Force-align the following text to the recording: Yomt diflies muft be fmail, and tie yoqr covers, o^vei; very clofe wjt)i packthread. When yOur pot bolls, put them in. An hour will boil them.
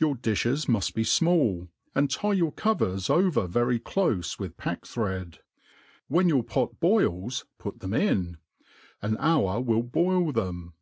Yomt 0.00 0.22
diflies 0.22 0.64
muft 0.68 0.94
be 0.94 1.02
fmail, 1.02 1.68
and 1.94 2.10
tie 2.10 2.28
yoqr 2.34 2.56
covers, 2.56 3.08
o^vei; 3.08 3.46
very 3.46 3.78
clofe 3.78 4.38
wjt)i 4.38 4.54
packthread. 4.54 5.40
When 6.08 6.30
yOur 6.30 6.42
pot 6.46 6.80
bolls, 6.80 7.44
put 7.58 7.80
them 7.80 7.92
in. 7.92 8.38
An 9.02 9.18
hour 9.18 9.60
will 9.60 9.82
boil 9.82 10.32
them. 10.32 10.72